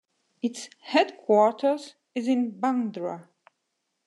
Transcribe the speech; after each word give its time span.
Its 0.41 0.67
headquarters 0.79 1.93
is 2.15 2.27
in 2.27 2.53
Bandra. 2.59 3.27